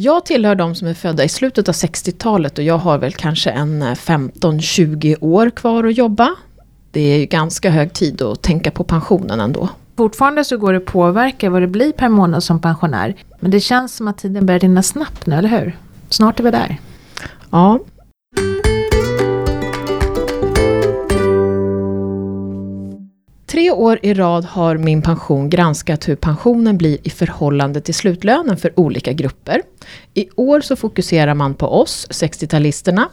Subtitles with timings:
[0.00, 3.50] Jag tillhör de som är födda i slutet av 60-talet och jag har väl kanske
[3.50, 6.34] en 15-20 år kvar att jobba.
[6.90, 9.68] Det är ju ganska hög tid att tänka på pensionen ändå.
[9.96, 13.14] Fortfarande så går det att påverka vad det blir per månad som pensionär.
[13.40, 15.76] Men det känns som att tiden börjar rinna snabbt nu, eller hur?
[16.08, 16.76] Snart är vi där.
[17.50, 17.78] Ja.
[23.58, 28.56] Tre år i rad har Min pension granskat hur pensionen blir i förhållande till slutlönen
[28.56, 29.62] för olika grupper.
[30.14, 33.04] I år så fokuserar man på oss, 60-talisterna.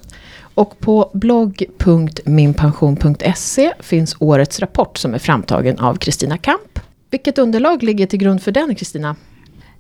[0.56, 6.80] Och på blogg.minpension.se finns årets rapport som är framtagen av Kristina Kamp.
[7.10, 9.16] Vilket underlag ligger till grund för den, Kristina?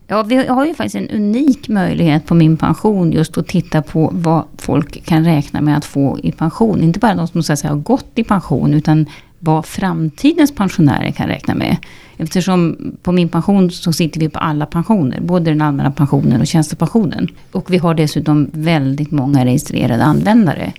[0.08, 4.09] Ja, vi har ju faktiskt en unik möjlighet på Min pension just att titta på
[4.14, 6.84] vad folk kan räkna med att få i pension.
[6.84, 9.06] Inte bara de som så att säga, har gått i pension, utan
[9.45, 11.77] vad framtidens pensionärer kan räkna med.
[12.17, 16.48] Eftersom på min pension så sitter vi på alla pensioner, både den allmänna pensionen och
[16.48, 17.27] tjänstepensionen.
[17.52, 20.73] Och vi har dessutom väldigt många registrerade användare.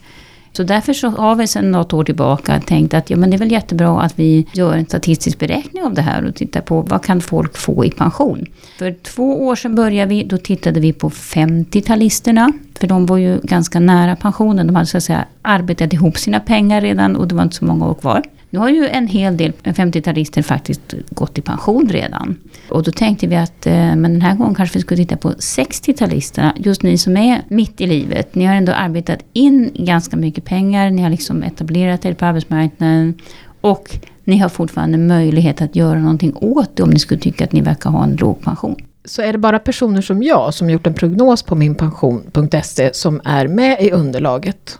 [0.53, 3.39] Så därför så har vi sedan något år tillbaka tänkt att ja, men det är
[3.39, 7.05] väl jättebra att vi gör en statistisk beräkning av det här och tittar på vad
[7.05, 8.47] kan folk få i pension.
[8.79, 12.53] För två år sedan började vi, då tittade vi på 50-talisterna.
[12.81, 16.41] För de var ju ganska nära pensionen, de hade så att säga arbetat ihop sina
[16.41, 18.23] pengar redan och det var inte så många år kvar.
[18.57, 22.37] Nu har ju en hel del 50-talister faktiskt gått i pension redan.
[22.69, 25.31] Och då tänkte vi att eh, men den här gången kanske vi skulle titta på
[25.31, 26.53] 60-talisterna.
[26.57, 28.35] Just ni som är mitt i livet.
[28.35, 30.91] Ni har ändå arbetat in ganska mycket pengar.
[30.91, 33.15] Ni har liksom etablerat er på arbetsmarknaden.
[33.61, 37.53] Och ni har fortfarande möjlighet att göra någonting åt det om ni skulle tycka att
[37.53, 38.77] ni verkar ha en låg pension.
[39.05, 43.49] Så är det bara personer som jag som gjort en prognos på minpension.se som är
[43.49, 44.79] med i underlaget?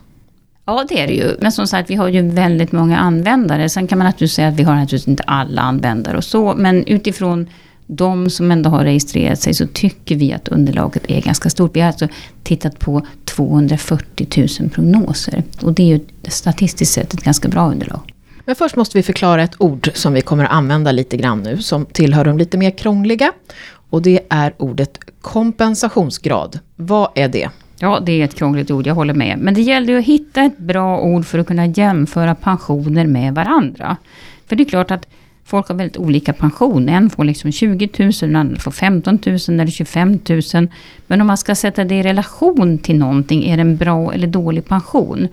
[0.67, 1.37] Ja, det är det ju.
[1.41, 3.69] Men som sagt, vi har ju väldigt många användare.
[3.69, 6.53] Sen kan man naturligtvis säga att vi har naturligtvis inte alla användare och så.
[6.57, 7.49] Men utifrån
[7.85, 11.75] de som ändå har registrerat sig så tycker vi att underlaget är ganska stort.
[11.75, 12.07] Vi har alltså
[12.43, 15.43] tittat på 240 000 prognoser.
[15.61, 18.13] Och det är ju statistiskt sett ett ganska bra underlag.
[18.45, 21.61] Men först måste vi förklara ett ord som vi kommer att använda lite grann nu,
[21.61, 23.31] som tillhör de lite mer krångliga.
[23.89, 26.59] Och det är ordet kompensationsgrad.
[26.75, 27.49] Vad är det?
[27.79, 29.37] Ja, det är ett krångligt ord, jag håller med.
[29.39, 33.35] Men det gäller ju att hitta ett bra ord för att kunna jämföra pensioner med
[33.35, 33.97] varandra.
[34.47, 35.07] För det är klart att
[35.45, 36.89] folk har väldigt olika pension.
[36.89, 40.19] En får liksom 20 000, en annan får 15 000 eller 25
[40.53, 40.67] 000.
[41.07, 44.27] Men om man ska sätta det i relation till någonting, är det en bra eller
[44.27, 45.27] dålig pension?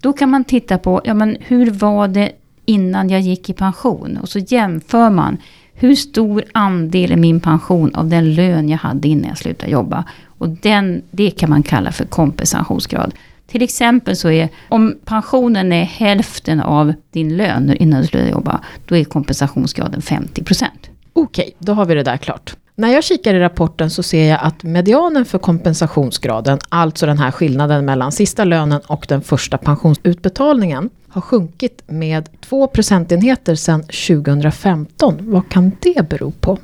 [0.00, 2.32] Då kan man titta på, ja men hur var det
[2.64, 4.18] innan jag gick i pension?
[4.22, 5.36] Och så jämför man.
[5.80, 10.04] Hur stor andel är min pension av den lön jag hade innan jag slutade jobba?
[10.26, 13.14] Och den, det kan man kalla för kompensationsgrad.
[13.46, 18.60] Till exempel så är om pensionen är hälften av din lön innan du slutar jobba,
[18.86, 20.64] då är kompensationsgraden 50%
[21.12, 22.56] Okej, då har vi det där klart.
[22.80, 27.30] När jag kikar i rapporten så ser jag att medianen för kompensationsgraden, alltså den här
[27.30, 35.18] skillnaden mellan sista lönen och den första pensionsutbetalningen, har sjunkit med 2 procentenheter sedan 2015.
[35.20, 36.58] Vad kan det bero på?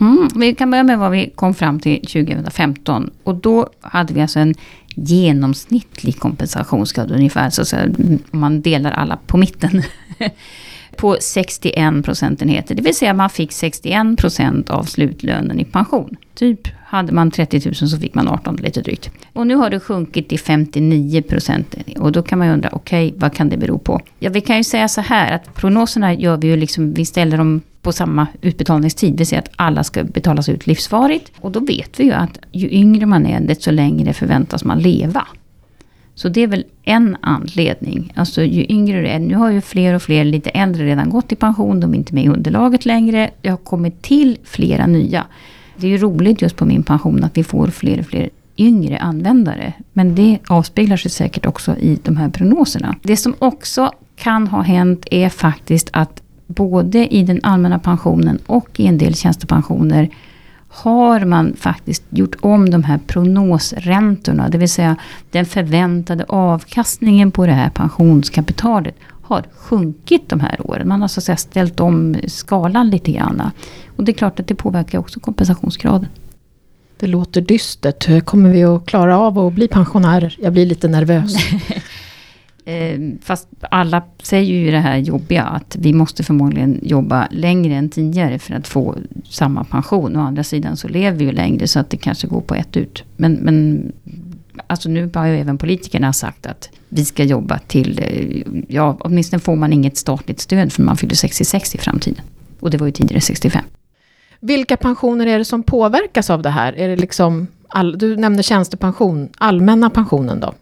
[0.00, 3.10] Mm, vi kan börja med vad vi kom fram till 2015.
[3.24, 4.54] Och då hade vi alltså en
[4.94, 7.88] genomsnittlig kompensationsgrad ungefär, så att säga,
[8.30, 9.82] om man delar alla på mitten.
[10.96, 12.74] på 61 procentenheter.
[12.74, 16.16] Det vill säga man fick 61 procent av slutlönen i pension.
[16.34, 19.10] Typ hade man 30 000 så fick man 18 lite drygt.
[19.32, 21.74] Och nu har det sjunkit till 59 procent.
[21.98, 24.00] Och då kan man ju undra, okej, okay, vad kan det bero på?
[24.18, 27.38] Ja, vi kan ju säga så här att prognoserna gör vi ju liksom, vi ställer
[27.38, 29.18] dem på samma utbetalningstid.
[29.18, 31.32] Vi säger att alla ska betalas ut livsvarigt.
[31.40, 35.26] Och då vet vi ju att ju yngre man är, desto längre förväntas man leva.
[36.20, 38.12] Så det är väl en anledning.
[38.16, 41.32] Alltså ju yngre du är, nu har ju fler och fler lite äldre redan gått
[41.32, 43.30] i pension, de är inte med i underlaget längre.
[43.40, 45.26] Det har kommit till flera nya.
[45.76, 48.98] Det är ju roligt just på min pension att vi får fler och fler yngre
[48.98, 49.72] användare.
[49.92, 52.96] Men det avspeglar sig säkert också i de här prognoserna.
[53.02, 58.80] Det som också kan ha hänt är faktiskt att både i den allmänna pensionen och
[58.80, 60.08] i en del tjänstepensioner
[60.70, 64.96] har man faktiskt gjort om de här prognosräntorna, det vill säga
[65.30, 70.88] den förväntade avkastningen på det här pensionskapitalet har sjunkit de här åren.
[70.88, 73.50] Man har så att säga ställt om skalan lite grann.
[73.96, 76.08] Och det är klart att det påverkar också kompensationsgraden.
[76.96, 78.24] Det låter dystert.
[78.24, 80.36] Kommer vi att klara av att bli pensionärer?
[80.42, 81.36] Jag blir lite nervös.
[82.70, 87.88] Eh, fast alla säger ju det här jobbiga att vi måste förmodligen jobba längre än
[87.88, 90.16] tidigare för att få samma pension.
[90.16, 92.76] Å andra sidan så lever vi ju längre så att det kanske går på ett
[92.76, 93.04] ut.
[93.16, 93.92] Men, men
[94.66, 99.40] alltså nu har ju även politikerna sagt att vi ska jobba till, eh, ja åtminstone
[99.40, 102.24] får man inget statligt stöd för man fyller 66 i framtiden.
[102.60, 103.64] Och det var ju tidigare 65.
[104.40, 106.72] Vilka pensioner är det som påverkas av det här?
[106.72, 110.54] Är det liksom All, du nämnde tjänstepension, allmänna pensionen då?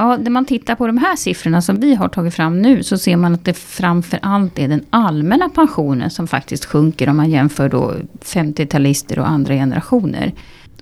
[0.00, 2.98] Ja, när man tittar på de här siffrorna som vi har tagit fram nu så
[2.98, 7.30] ser man att det framför allt är den allmänna pensionen som faktiskt sjunker om man
[7.30, 7.94] jämför då
[8.24, 10.32] 50-talister och andra generationer.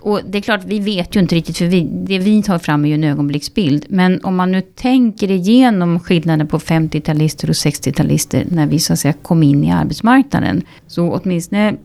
[0.00, 2.84] Och det är klart, vi vet ju inte riktigt, för vi, det vi tar fram
[2.84, 3.86] är ju en ögonblicksbild.
[3.88, 8.98] Men om man nu tänker igenom skillnaden på 50-talister och 60-talister när vi så att
[8.98, 10.62] säga kom in i arbetsmarknaden.
[10.86, 11.76] Så åtminstone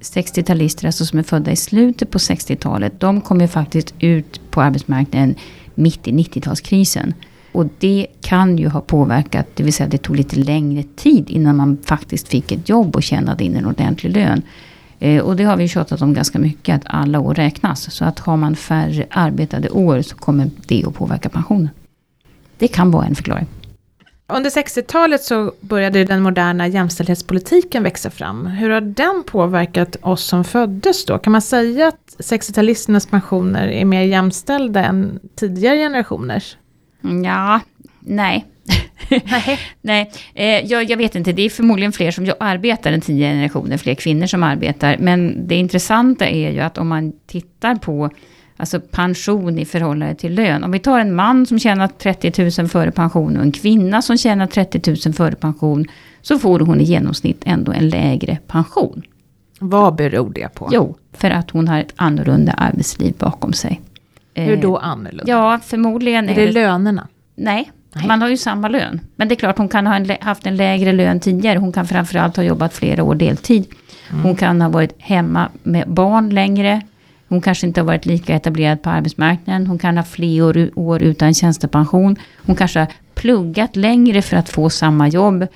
[0.00, 4.62] 60-talister, alltså som är födda i slutet på 60-talet, de kom ju faktiskt ut på
[4.62, 5.34] arbetsmarknaden
[5.76, 7.12] mitt i 90-talskrisen.
[7.52, 11.56] Och det kan ju ha påverkat, det vill säga det tog lite längre tid innan
[11.56, 14.42] man faktiskt fick ett jobb och tjänade in en ordentlig lön.
[14.98, 17.92] Eh, och det har vi tjatat om ganska mycket, att alla år räknas.
[17.94, 21.68] Så att har man färre arbetade år så kommer det att påverka pensionen.
[22.58, 23.46] Det kan vara en förklaring.
[24.28, 28.46] Under 60-talet så började den moderna jämställdhetspolitiken växa fram.
[28.46, 31.18] Hur har den påverkat oss som föddes då?
[31.18, 36.56] Kan man säga att 60-talisternas pensioner är mer jämställda än tidigare generationers?
[37.24, 37.60] Ja,
[38.00, 38.46] nej.
[39.80, 40.12] Nej.
[40.34, 41.32] Eh, jag, jag, vet inte.
[41.32, 44.96] Det är förmodligen fler som arbetar än tio generationer, fler kvinnor som arbetar.
[44.98, 48.10] Men det intressanta är ju att om man tittar på
[48.56, 50.64] alltså pension i förhållande till lön.
[50.64, 54.18] Om vi tar en man som tjänar 30 000 före pension och en kvinna som
[54.18, 55.86] tjänar 30 000 före pension.
[56.22, 59.02] Så får hon i genomsnitt ändå en lägre pension.
[59.58, 60.68] Vad beror det på?
[60.72, 63.80] Jo, för att hon har ett annorlunda arbetsliv bakom sig.
[64.34, 65.24] Hur då annorlunda?
[65.26, 67.08] Ja, förmodligen är det, är det lönerna?
[67.34, 69.00] Nej, Nej, man har ju samma lön.
[69.16, 71.58] Men det är klart hon kan ha en, haft en lägre lön tidigare.
[71.58, 73.66] Hon kan framförallt ha jobbat flera år deltid.
[74.10, 74.22] Mm.
[74.22, 76.82] Hon kan ha varit hemma med barn längre.
[77.28, 79.66] Hon kanske inte har varit lika etablerad på arbetsmarknaden.
[79.66, 82.16] Hon kan ha fler år, utan tjänstepension.
[82.46, 85.46] Hon kanske har pluggat längre för att få samma jobb.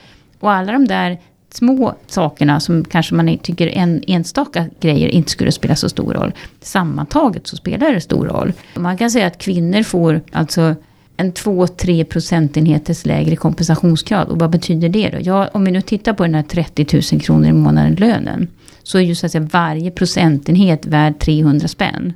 [0.41, 1.19] Och alla de där
[1.53, 6.33] små sakerna som kanske man tycker en enstaka grejer inte skulle spela så stor roll.
[6.61, 8.53] Sammantaget så spelar det stor roll.
[8.75, 10.75] Man kan säga att kvinnor får alltså
[11.17, 14.29] en 2-3 procentenheters lägre kompensationsgrad.
[14.29, 15.19] Och vad betyder det då?
[15.21, 18.49] Ja, om vi nu tittar på den här 30 000 kronor i månaden lönen.
[18.83, 22.13] Så är ju så att säga varje procentenhet värd 300 spänn.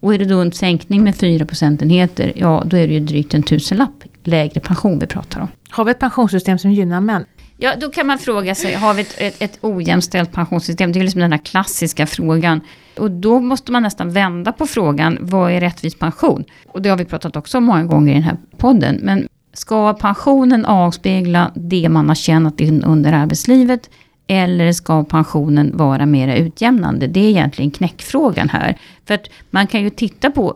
[0.00, 3.34] Och är det då en sänkning med 4 procentenheter, ja då är det ju drygt
[3.34, 5.48] en tusenlapp lägre pension vi pratar om.
[5.70, 7.24] Har vi ett pensionssystem som gynnar män?
[7.56, 10.92] Ja, då kan man fråga sig, har vi ett, ett, ett ojämställt pensionssystem?
[10.92, 12.60] Det är liksom den här klassiska frågan.
[12.98, 16.44] Och då måste man nästan vända på frågan, vad är rättvis pension?
[16.66, 19.00] Och det har vi pratat också om många gånger i den här podden.
[19.02, 23.90] Men ska pensionen avspegla det man har tjänat in under arbetslivet?
[24.26, 27.06] Eller ska pensionen vara mer utjämnande?
[27.06, 28.78] Det är egentligen knäckfrågan här.
[29.06, 30.54] För att man kan ju titta på,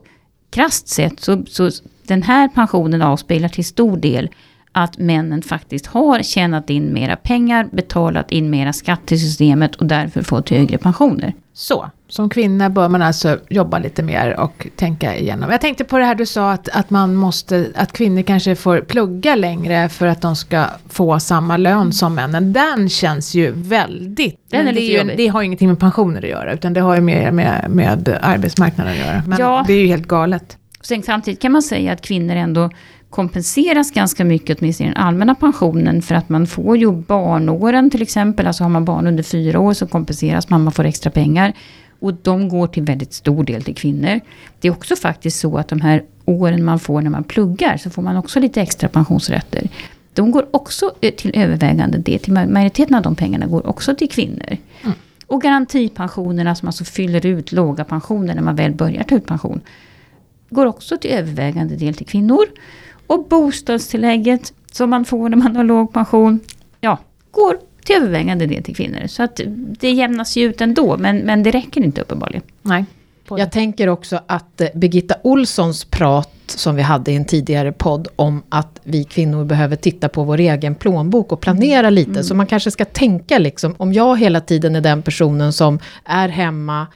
[0.50, 1.70] krasst sett, så, så
[2.06, 4.30] den här pensionen avspeglar till stor del
[4.72, 9.86] att männen faktiskt har tjänat in mera pengar, betalat in mera skatt till systemet och
[9.86, 11.34] därför fått högre pensioner.
[11.52, 15.50] Så, som kvinna bör man alltså jobba lite mer och tänka igenom.
[15.50, 18.80] Jag tänkte på det här du sa att, att man måste, att kvinnor kanske får
[18.80, 22.52] plugga längre för att de ska få samma lön som männen.
[22.52, 26.28] Den känns ju väldigt, Den är det, ju, det har ju ingenting med pensioner att
[26.28, 29.22] göra, utan det har ju mer med, med arbetsmarknaden att göra.
[29.26, 29.64] Men ja.
[29.66, 30.56] det är ju helt galet.
[30.80, 32.70] Sen samtidigt kan man säga att kvinnor ändå
[33.10, 38.02] kompenseras ganska mycket, åtminstone i den allmänna pensionen, för att man får ju barnåren till
[38.02, 41.52] exempel, alltså har man barn under fyra år så kompenseras man, man får extra pengar.
[41.98, 44.20] Och de går till väldigt stor del till kvinnor.
[44.60, 47.90] Det är också faktiskt så att de här åren man får när man pluggar, så
[47.90, 49.68] får man också lite extra pensionsrätter.
[50.12, 54.08] De går också eh, till övervägande del, till majoriteten av de pengarna går också till
[54.08, 54.56] kvinnor.
[54.82, 54.96] Mm.
[55.26, 59.60] Och garantipensionerna som alltså fyller ut låga pensioner när man väl börjar ta ut pension.
[60.50, 62.44] Går också till övervägande del till kvinnor.
[63.06, 66.40] Och bostadstillägget som man får när man har låg pension,
[66.80, 66.98] ja,
[67.30, 69.06] går till övervägande del till kvinnor.
[69.06, 69.40] Så att
[69.80, 72.42] det jämnas ju ut ändå, men, men det räcker inte uppenbarligen.
[72.62, 72.84] Nej.
[73.28, 78.08] Jag tänker också att eh, Birgitta Olssons prat som vi hade i en tidigare podd
[78.16, 82.10] om att vi kvinnor behöver titta på vår egen plånbok och planera lite.
[82.10, 82.24] Mm.
[82.24, 86.28] Så man kanske ska tänka liksom, om jag hela tiden är den personen som är
[86.28, 86.86] hemma,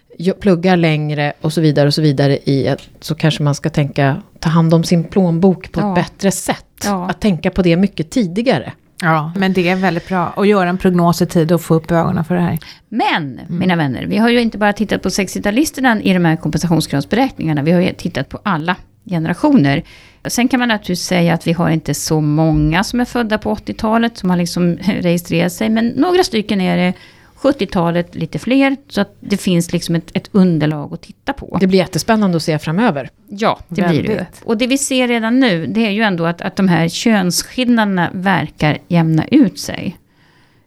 [0.40, 4.48] pluggar längre och så vidare och så vidare i så kanske man ska tänka ta
[4.48, 5.88] hand om sin plånbok på ja.
[5.88, 6.84] ett bättre sätt.
[6.84, 7.10] Ja.
[7.10, 8.72] Att tänka på det mycket tidigare.
[9.02, 11.90] Ja, men det är väldigt bra att göra en prognos i tid och få upp
[11.90, 12.58] ögonen för det här.
[12.88, 13.58] Men, mm.
[13.58, 17.72] mina vänner, vi har ju inte bara tittat på 60-talisterna i de här kompensationsgradsberäkningarna, vi
[17.72, 18.76] har ju tittat på alla
[19.10, 19.82] generationer.
[20.28, 23.54] Sen kan man naturligtvis säga att vi har inte så många som är födda på
[23.54, 26.94] 80-talet som har liksom registrerat sig, men några stycken är det.
[27.42, 31.56] 70-talet lite fler, så att det finns liksom ett, ett, underlag att titta på.
[31.60, 33.10] Det blir jättespännande att se framöver.
[33.28, 34.04] Ja, det Väldigt.
[34.04, 34.26] blir det.
[34.44, 38.10] Och det vi ser redan nu, det är ju ändå att, att de här könsskillnaderna
[38.12, 39.96] verkar jämna ut sig.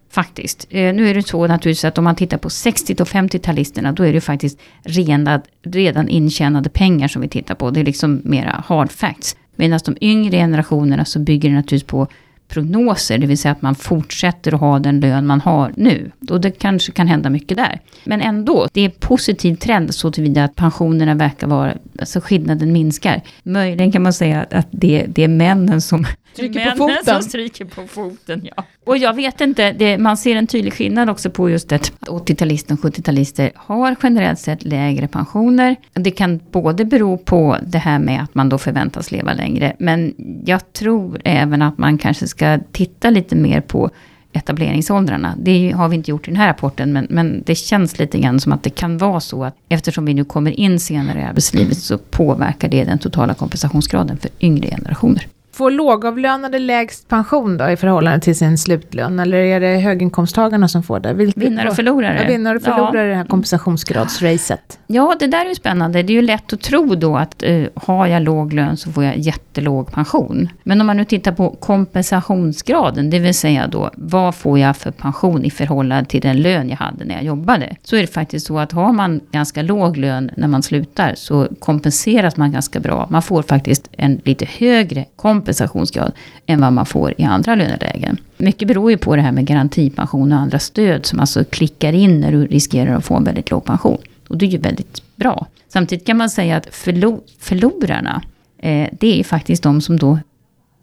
[0.09, 0.67] Faktiskt.
[0.69, 4.03] Eh, nu är det så naturligtvis att om man tittar på 60 och 50-talisterna då
[4.03, 7.71] är det faktiskt redan, redan intjänade pengar som vi tittar på.
[7.71, 9.35] Det är liksom mera hard facts.
[9.55, 12.07] Medan de yngre generationerna så bygger det naturligtvis på
[12.47, 16.11] prognoser, det vill säga att man fortsätter att ha den lön man har nu.
[16.29, 17.79] Och det kanske kan hända mycket där.
[18.03, 22.73] Men ändå, det är en positiv trend så tillvida att pensionerna verkar vara, alltså skillnaden
[22.73, 23.21] minskar.
[23.43, 27.05] Möjligen kan man säga att det, det är männen som Stryker på foten.
[27.05, 28.63] som stryker på foten, ja.
[28.85, 32.73] Och jag vet inte, det, man ser en tydlig skillnad också på just att 80-talister
[32.73, 35.75] och 70-talister har generellt sett lägre pensioner.
[35.93, 40.13] Det kan både bero på det här med att man då förväntas leva längre, men
[40.45, 43.89] jag tror även att man kanske ska titta lite mer på
[44.33, 45.35] etableringsåldrarna.
[45.39, 48.39] Det har vi inte gjort i den här rapporten, men, men det känns lite grann
[48.39, 51.77] som att det kan vara så att eftersom vi nu kommer in senare i arbetslivet
[51.77, 55.27] så påverkar det den totala kompensationsgraden för yngre generationer.
[55.53, 59.19] Får lågavlönade lägst pension då i förhållande till sin slutlön?
[59.19, 61.13] Eller är det höginkomsttagarna som får det?
[61.13, 62.19] Vilket, vinnare och förlorare.
[62.21, 63.05] Ja, vinnare och förlorare ja.
[63.05, 64.79] i det här kompensationsgradsracet.
[64.87, 66.03] Ja, det där är ju spännande.
[66.03, 69.03] Det är ju lätt att tro då att uh, har jag låg lön så får
[69.03, 70.49] jag jättelåg pension.
[70.63, 74.91] Men om man nu tittar på kompensationsgraden, det vill säga då vad får jag för
[74.91, 77.75] pension i förhållande till den lön jag hade när jag jobbade.
[77.83, 81.47] Så är det faktiskt så att har man ganska låg lön när man slutar så
[81.59, 83.07] kompenseras man ganska bra.
[83.09, 86.11] Man får faktiskt en lite högre kompensation kompensationsgrad
[86.45, 88.17] än vad man får i andra lönelägen.
[88.37, 92.19] Mycket beror ju på det här med garantipension och andra stöd som alltså klickar in
[92.19, 93.97] när du riskerar att få en väldigt låg pension.
[94.27, 95.47] Och det är ju väldigt bra.
[95.67, 98.21] Samtidigt kan man säga att förlo förlorarna,
[98.57, 100.19] eh, det är ju faktiskt de som då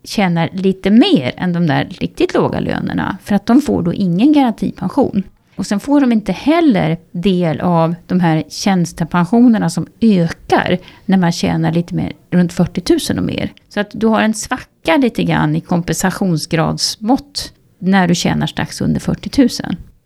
[0.05, 3.19] tjänar lite mer än de där riktigt låga lönerna.
[3.23, 5.23] För att de får då ingen garantipension.
[5.61, 11.33] Och sen får de inte heller del av de här tjänstepensionerna som ökar när man
[11.33, 13.53] tjänar lite mer, runt 40 000 och mer.
[13.69, 19.01] Så att du har en svacka lite grann i kompensationsgradsmått när du tjänar strax under
[19.01, 19.49] 40 000.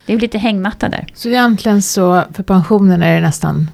[0.06, 1.06] Det är lite hängmatta där.
[1.14, 3.70] Så egentligen så för pensionen är det nästan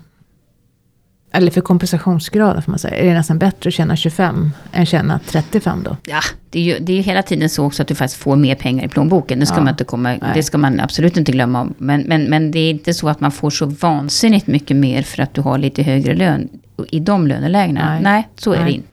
[1.32, 5.20] eller för kompensationsgraden får man säga, är det nästan bättre att tjäna 25 än tjäna
[5.26, 5.96] 35 då?
[6.06, 6.20] Ja,
[6.50, 8.84] det är ju det är hela tiden så också att du faktiskt får mer pengar
[8.84, 9.40] i plånboken.
[9.40, 9.60] Det ska, ja.
[9.60, 11.68] man, inte komma, det ska man absolut inte glömma.
[11.78, 15.22] Men, men, men det är inte så att man får så vansinnigt mycket mer för
[15.22, 16.49] att du har lite högre lön
[16.88, 17.90] i de lönelägena.
[17.90, 18.64] Nej, Nej så är Nej.
[18.64, 18.88] det inte.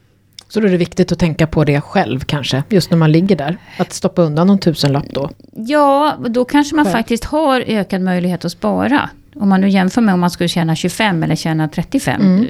[0.49, 3.35] Så då är det viktigt att tänka på det själv kanske, just när man ligger
[3.35, 3.57] där.
[3.77, 5.29] Att stoppa undan någon tusenlapp då.
[5.55, 6.93] Ja, då kanske man själv.
[6.93, 9.09] faktiskt har ökad möjlighet att spara.
[9.39, 12.21] Om man nu jämför med om man skulle tjäna 25 eller tjäna 35.
[12.21, 12.47] Mm.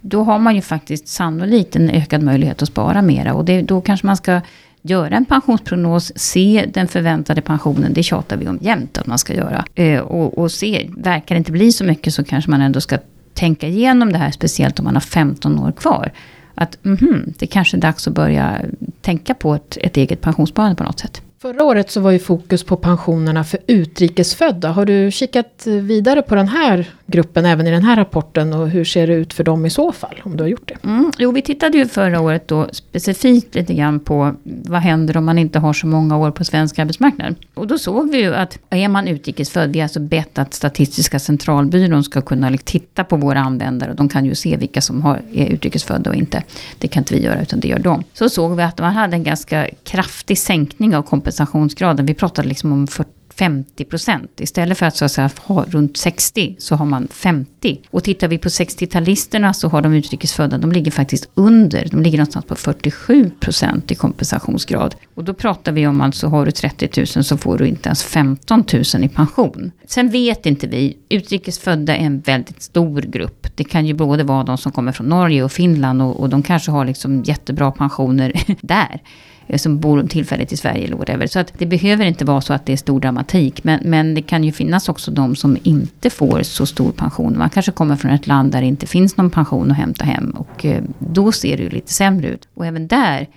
[0.00, 3.34] Då har man ju faktiskt sannolikt en ökad möjlighet att spara mera.
[3.34, 4.40] Och det, då kanske man ska
[4.82, 9.34] göra en pensionsprognos, se den förväntade pensionen, det tjatar vi om jämt att man ska
[9.34, 9.64] göra.
[9.74, 12.98] Eh, och, och se, verkar det inte bli så mycket så kanske man ändå ska
[13.34, 16.12] tänka igenom det här, speciellt om man har 15 år kvar.
[16.54, 18.60] Att mm, det kanske är dags att börja
[19.00, 21.22] tänka på ett, ett eget pensionssparande på något sätt.
[21.44, 24.68] Förra året så var ju fokus på pensionerna för utrikesfödda.
[24.68, 28.84] Har du kikat vidare på den här gruppen även i den här rapporten och hur
[28.84, 30.20] ser det ut för dem i så fall?
[30.22, 30.88] Om du har gjort det.
[30.88, 35.24] Mm, jo, vi tittade ju förra året då specifikt lite grann på vad händer om
[35.24, 37.34] man inte har så många år på svensk arbetsmarknad.
[37.54, 41.18] Och då såg vi ju att är man utrikesfödd, vi har alltså bett att Statistiska
[41.18, 43.90] centralbyrån ska kunna liksom titta på våra användare.
[43.90, 46.42] Och de kan ju se vilka som har, är utrikesfödda och inte.
[46.78, 48.04] Det kan inte vi göra utan det gör de.
[48.12, 52.06] Så såg vi att man hade en ganska kraftig sänkning av kompensationsgraden.
[52.06, 54.40] Vi pratade liksom om 40 50 procent.
[54.40, 57.80] Istället för att, så att säga, ha runt 60 så har man 50.
[57.90, 61.88] Och tittar vi på 60-talisterna så har de utrikesfödda, de ligger faktiskt under.
[61.90, 64.94] De ligger någonstans på 47 procent i kompensationsgrad.
[65.14, 68.02] Och då pratar vi om alltså har du 30 000 så får du inte ens
[68.02, 68.64] 15
[68.94, 69.72] 000 i pension.
[69.86, 73.46] Sen vet inte vi, utrikesfödda är en väldigt stor grupp.
[73.54, 76.42] Det kan ju både vara de som kommer från Norge och Finland och, och de
[76.42, 79.00] kanske har liksom jättebra pensioner där.
[79.46, 81.26] Eh, som bor tillfälligt i Sverige eller whatever.
[81.26, 83.64] Så att det behöver inte vara så att det är stor dramatik.
[83.64, 87.38] Men, men det kan ju finnas också de som inte får så stor pension.
[87.38, 90.30] Man kanske kommer från ett land där det inte finns någon pension att hämta hem.
[90.30, 92.48] Och eh, då ser det ju lite sämre ut.
[92.54, 93.28] Och även där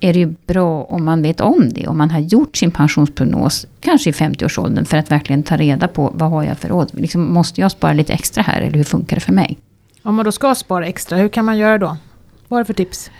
[0.00, 1.86] är det ju bra om man vet om det.
[1.86, 6.12] Om man har gjort sin pensionsprognos, kanske i 50-årsåldern, för att verkligen ta reda på
[6.14, 6.90] vad har jag för råd.
[6.92, 9.58] Liksom, måste jag spara lite extra här eller hur funkar det för mig?
[10.02, 11.96] Om man då ska spara extra, hur kan man göra då?
[12.48, 13.10] Vad är det för tips?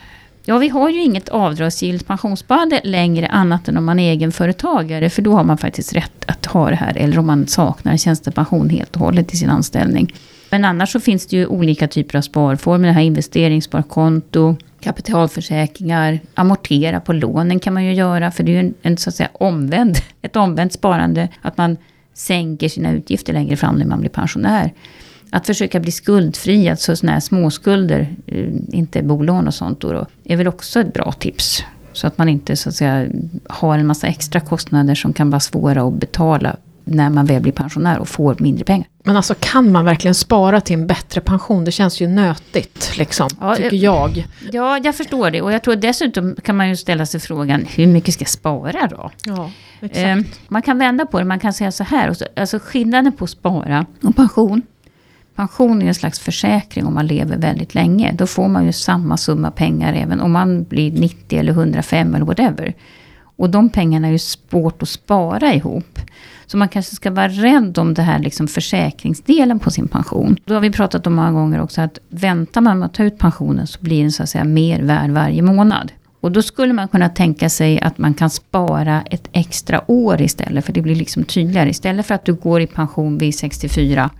[0.44, 5.10] Ja, vi har ju inget avdragsgillt pensionssparande längre annat än om man är egenföretagare.
[5.10, 6.96] För då har man faktiskt rätt att ha det här.
[6.96, 10.14] Eller om man saknar tjänstepension helt och hållet i sin anställning.
[10.50, 12.88] Men annars så finns det ju olika typer av sparformer.
[12.88, 18.30] Det här investeringssparkonto, kapitalförsäkringar, amortera på lånen kan man ju göra.
[18.30, 21.28] För det är ju en, en så att säga omvänd, ett omvänt sparande.
[21.42, 21.76] Att man
[22.14, 24.72] sänker sina utgifter längre fram när man blir pensionär.
[25.30, 30.36] Att försöka bli skuldfri, alltså sådana här småskulder, eh, inte bolån och sånt då, är
[30.36, 31.64] väl också ett bra tips.
[31.92, 33.06] Så att man inte så att säga,
[33.48, 37.52] har en massa extra kostnader som kan vara svåra att betala när man väl blir
[37.52, 38.88] pensionär och får mindre pengar.
[39.04, 41.64] Men alltså kan man verkligen spara till en bättre pension?
[41.64, 44.26] Det känns ju nötigt, liksom, Ja, tycker eh, jag.
[44.52, 45.42] Ja, jag förstår det.
[45.42, 48.86] Och jag tror dessutom kan man ju ställa sig frågan, hur mycket ska jag spara
[48.90, 49.10] då?
[49.24, 49.98] Ja, exakt.
[49.98, 50.16] Eh,
[50.48, 52.14] man kan vända på det, man kan säga så här.
[52.36, 54.62] Alltså skillnaden på spara och pension.
[55.40, 58.12] Pension är en slags försäkring om man lever väldigt länge.
[58.12, 62.24] Då får man ju samma summa pengar även om man blir 90 eller 105 eller
[62.24, 62.74] whatever.
[63.22, 65.98] Och de pengarna är ju svårt att spara ihop.
[66.46, 70.36] Så man kanske ska vara rädd om det här liksom försäkringsdelen på sin pension.
[70.44, 73.18] Då har vi pratat om många gånger också att väntar man med att ta ut
[73.18, 75.92] pensionen så blir den så att säga mer värd varje månad.
[76.20, 80.64] Och då skulle man kunna tänka sig att man kan spara ett extra år istället.
[80.64, 81.70] För det blir liksom tydligare.
[81.70, 84.10] Istället för att du går i pension vid 64.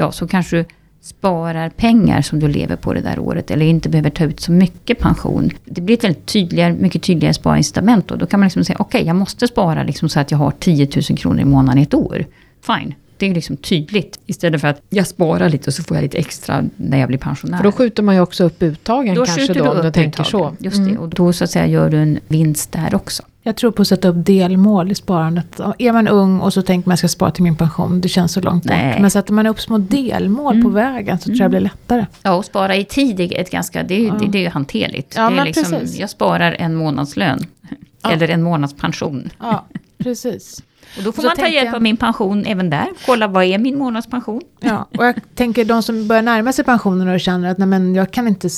[0.00, 0.64] Ja, så kanske du
[1.00, 3.50] sparar pengar som du lever på det där året.
[3.50, 5.50] Eller inte behöver ta ut så mycket pension.
[5.64, 8.16] Det blir ett väldigt tydligare, mycket tydligare sparincitament då.
[8.16, 10.88] Då kan man liksom säga, okej jag måste spara liksom så att jag har 10
[11.10, 12.26] 000 kronor i månaden i ett år.
[12.66, 12.94] Fine.
[13.16, 14.20] Det är liksom tydligt.
[14.26, 17.18] Istället för att jag sparar lite och så får jag lite extra när jag blir
[17.18, 17.56] pensionär.
[17.56, 20.52] För då skjuter man ju också upp uttagen Då kanske då, om du tänker så.
[20.58, 23.22] Just det, och då så att säga gör du en vinst där också.
[23.42, 25.60] Jag tror på att sätta upp delmål i sparandet.
[25.78, 28.08] Är man ung och så tänker man att jag ska spara till min pension, det
[28.08, 28.92] känns så långt Nej.
[28.92, 29.00] bort.
[29.00, 32.06] Men sätter man upp små delmål på vägen så tror jag det blir lättare.
[32.22, 34.48] Ja, och spara i tid är ett ganska, det är, ju- det, det är ju
[34.48, 35.14] hanterligt.
[35.16, 35.98] Ja, det är liksom, precis.
[35.98, 37.46] jag sparar en månadslön.
[38.02, 38.10] Ja.
[38.10, 39.30] Eller en månadspension.
[39.40, 39.66] Ja,
[39.98, 40.62] precis.
[40.98, 42.86] Och då får Så man ta hjälp jag- av min pension även där.
[43.06, 44.40] Kolla vad är min månadspension?
[44.60, 47.94] Ja, och jag tänker de som börjar närma sig pensionen och känner att nej, men
[47.94, 48.48] jag kan inte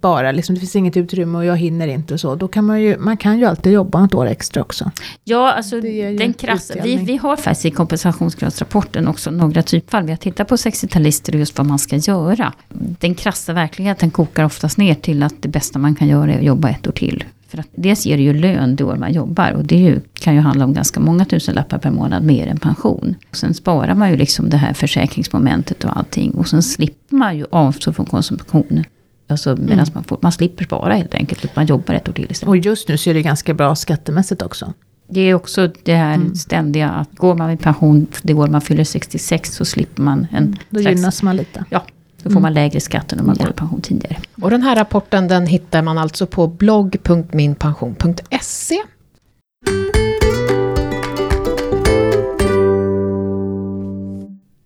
[0.00, 2.34] spara, liksom, det finns inget utrymme och jag hinner inte och så.
[2.34, 4.90] Då kan man ju, man kan ju alltid jobba något år extra också.
[5.24, 10.04] Ja, alltså den krassa, vi, vi har faktiskt i kompensationsgradsrapporten också några typfall.
[10.04, 12.52] Vi har tittat på 60-talister och just vad man ska göra.
[13.00, 16.44] Den krassa verkligheten kokar oftast ner till att det bästa man kan göra är att
[16.44, 17.24] jobba ett år till.
[17.48, 20.34] För att dels ger det ju lön det år man jobbar och det ju, kan
[20.34, 23.14] ju handla om ganska många tusenlappar per månad mer än pension.
[23.30, 27.36] Och sen sparar man ju liksom det här försäkringsmomentet och allting och sen slipper man
[27.36, 28.84] ju avstå från konsumtion.
[29.30, 32.26] Alltså medan man, får, man slipper spara helt enkelt, utan man jobbar ett år till
[32.30, 32.48] istället.
[32.48, 34.72] Och just nu så är det ganska bra skattemässigt också.
[35.08, 36.34] Det är också det här Mm.
[36.34, 40.58] ständiga att går man i pension det år man fyller 66 så slipper man en
[40.70, 41.64] Då slags, gynnas man lite.
[41.70, 41.84] Ja,
[42.22, 44.16] då får man lägre skatt än om man går i pension tidigare.
[44.42, 48.76] Och den här rapporten den hittar man alltså på blogg.minpension.se.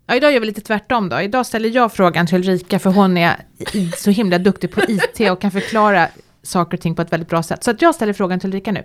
[0.07, 1.21] Ja, idag gör vi lite tvärtom då.
[1.21, 3.35] Idag ställer jag frågan till Ulrika för hon är
[3.97, 6.07] så himla duktig på IT och kan förklara
[6.43, 7.63] saker och ting på ett väldigt bra sätt.
[7.63, 8.83] Så att jag ställer frågan till Ulrika nu.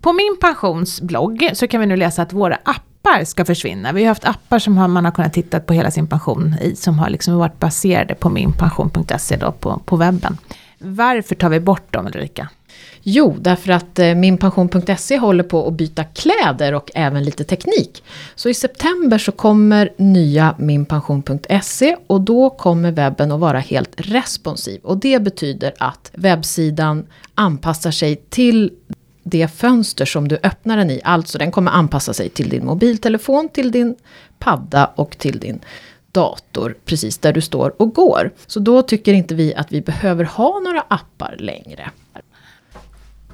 [0.00, 3.92] På min pensionsblogg så kan vi nu läsa att våra appar ska försvinna.
[3.92, 6.76] Vi har haft appar som har, man har kunnat titta på hela sin pension i,
[6.76, 10.38] som har liksom varit baserade på minpension.se då på, på webben.
[10.78, 12.48] Varför tar vi bort dem Ulrika?
[13.02, 18.02] Jo, därför att eh, minpension.se håller på att byta kläder och även lite teknik.
[18.34, 24.80] Så i september så kommer nya minpension.se och då kommer webben att vara helt responsiv.
[24.82, 28.70] Och det betyder att webbsidan anpassar sig till
[29.22, 31.00] det fönster som du öppnar den i.
[31.04, 33.96] Alltså den kommer anpassa sig till din mobiltelefon, till din
[34.38, 35.60] padda och till din
[36.12, 38.30] dator precis där du står och går.
[38.46, 41.90] Så då tycker inte vi att vi behöver ha några appar längre.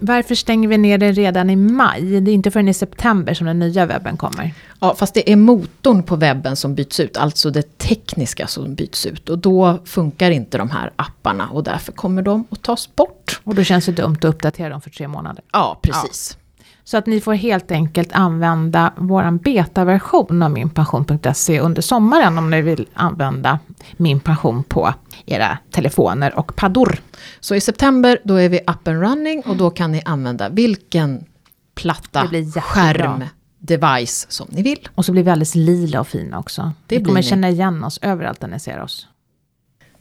[0.00, 2.20] Varför stänger vi ner den redan i maj?
[2.20, 4.54] Det är inte förrän i september som den nya webben kommer.
[4.80, 9.06] Ja, fast det är motorn på webben som byts ut, alltså det tekniska som byts
[9.06, 9.28] ut.
[9.28, 13.40] Och då funkar inte de här apparna och därför kommer de att tas bort.
[13.44, 15.44] Och då känns det dumt att uppdatera dem för tre månader.
[15.52, 16.38] Ja, precis.
[16.88, 22.62] Så att ni får helt enkelt använda våran betaversion av minpension.se under sommaren om ni
[22.62, 23.59] vill använda
[23.96, 24.94] Min Pension på
[25.27, 26.98] era telefoner och paddor.
[27.40, 31.24] Så i september då är vi up and running och då kan ni använda vilken
[31.74, 32.29] platta,
[32.61, 33.24] skärm,
[33.59, 34.88] device som ni vill.
[34.94, 36.72] Och så blir vi alldeles lila och fina också.
[36.87, 37.29] Det ni blir kommer ni.
[37.29, 39.07] känna igen oss överallt där ni ser oss.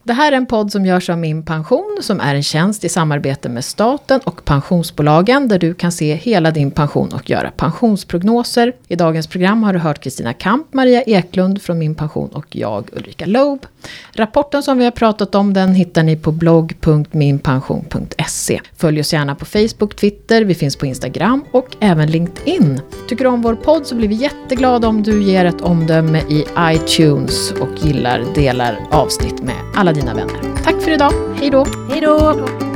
[0.07, 2.89] Det här är en podd som görs av Min Pension som är en tjänst i
[2.89, 8.73] samarbete med staten och pensionsbolagen där du kan se hela din pension och göra pensionsprognoser.
[8.87, 12.89] I dagens program har du hört Kristina Kamp, Maria Eklund från Min Pension och jag
[12.91, 13.65] Ulrika Loeb.
[14.11, 18.61] Rapporten som vi har pratat om den hittar ni på blogg.minpension.se.
[18.77, 22.81] Följ oss gärna på Facebook, Twitter, vi finns på Instagram och även LinkedIn.
[23.09, 26.45] Tycker du om vår podd så blir vi jätteglada om du ger ett omdöme i
[26.59, 30.55] iTunes och gillar, delar avsnitt med alla dina vänner.
[30.63, 31.65] Tack för idag, hej då!
[31.89, 32.66] Hej då!